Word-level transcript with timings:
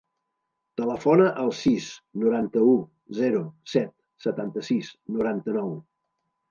Telefona 0.79 1.27
al 1.43 1.53
sis, 1.57 1.91
noranta-u, 2.25 2.73
zero, 3.21 3.45
set, 3.77 3.95
setanta-sis, 4.27 4.95
noranta-nou. 5.19 5.75